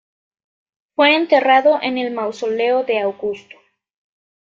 [0.95, 3.55] Fue enterrado en el Mausoleo de Augusto.